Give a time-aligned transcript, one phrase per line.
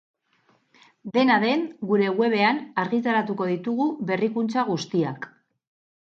[1.17, 5.31] Dena den, gure webean argitaratuko ditugu berrikuntza guztiak.